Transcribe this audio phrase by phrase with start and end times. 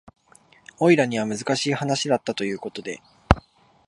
[0.79, 3.03] オイラには難しい話だったということで